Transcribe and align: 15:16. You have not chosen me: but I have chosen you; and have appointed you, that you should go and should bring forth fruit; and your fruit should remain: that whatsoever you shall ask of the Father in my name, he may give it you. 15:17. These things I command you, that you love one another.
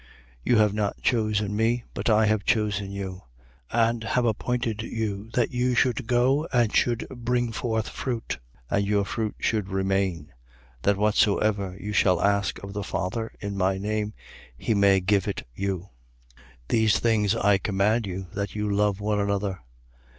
15:16. 0.01 0.07
You 0.45 0.57
have 0.57 0.73
not 0.73 1.01
chosen 1.03 1.55
me: 1.55 1.83
but 1.93 2.09
I 2.09 2.25
have 2.25 2.43
chosen 2.43 2.89
you; 2.89 3.21
and 3.69 4.03
have 4.03 4.25
appointed 4.25 4.81
you, 4.81 5.29
that 5.33 5.51
you 5.51 5.75
should 5.75 6.07
go 6.07 6.47
and 6.51 6.75
should 6.75 7.05
bring 7.11 7.51
forth 7.51 7.87
fruit; 7.87 8.39
and 8.71 8.83
your 8.83 9.05
fruit 9.05 9.35
should 9.37 9.69
remain: 9.69 10.33
that 10.81 10.97
whatsoever 10.97 11.77
you 11.79 11.93
shall 11.93 12.19
ask 12.19 12.57
of 12.63 12.73
the 12.73 12.83
Father 12.83 13.31
in 13.41 13.55
my 13.55 13.77
name, 13.77 14.15
he 14.57 14.73
may 14.73 14.99
give 15.01 15.27
it 15.27 15.43
you. 15.53 15.89
15:17. 16.37 16.43
These 16.69 16.97
things 16.99 17.35
I 17.35 17.59
command 17.59 18.07
you, 18.07 18.25
that 18.33 18.55
you 18.55 18.71
love 18.71 18.99
one 19.01 19.19
another. 19.19 19.59